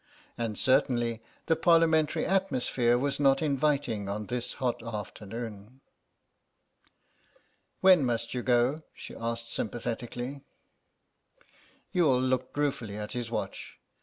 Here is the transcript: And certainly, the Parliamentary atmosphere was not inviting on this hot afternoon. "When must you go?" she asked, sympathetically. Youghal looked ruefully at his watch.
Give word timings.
And 0.35 0.57
certainly, 0.57 1.21
the 1.45 1.55
Parliamentary 1.55 2.25
atmosphere 2.25 2.97
was 2.97 3.19
not 3.19 3.39
inviting 3.39 4.09
on 4.09 4.25
this 4.25 4.53
hot 4.53 4.81
afternoon. 4.81 5.79
"When 7.81 8.03
must 8.03 8.33
you 8.33 8.41
go?" 8.41 8.81
she 8.95 9.15
asked, 9.15 9.53
sympathetically. 9.53 10.41
Youghal 11.91 12.19
looked 12.19 12.57
ruefully 12.57 12.97
at 12.97 13.11
his 13.13 13.29
watch. 13.29 13.77